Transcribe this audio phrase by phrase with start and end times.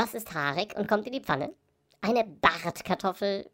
[0.00, 1.52] Was ist haarig und kommt in die Pfanne?
[2.00, 3.50] Eine Bartkartoffel